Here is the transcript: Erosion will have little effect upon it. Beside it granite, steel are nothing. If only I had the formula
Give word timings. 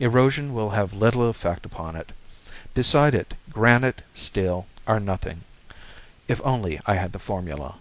Erosion 0.00 0.54
will 0.54 0.70
have 0.70 0.94
little 0.94 1.28
effect 1.28 1.66
upon 1.66 1.96
it. 1.96 2.10
Beside 2.72 3.14
it 3.14 3.34
granite, 3.52 4.00
steel 4.14 4.66
are 4.86 4.98
nothing. 4.98 5.42
If 6.28 6.40
only 6.46 6.80
I 6.86 6.94
had 6.94 7.12
the 7.12 7.18
formula 7.18 7.74